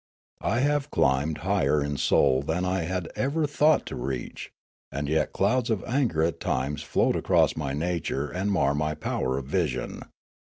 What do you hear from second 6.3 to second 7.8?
times float across my